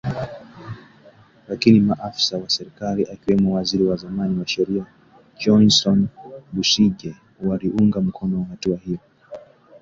[1.47, 4.85] lakini maafisa wa serikali akiwemo waziri wa zamani wa sheria
[5.37, 6.07] Johnston
[6.53, 8.99] Busingye waliunga mkono hatua hiyo